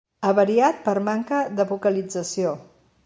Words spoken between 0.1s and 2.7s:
Avariat per manca de vocalització.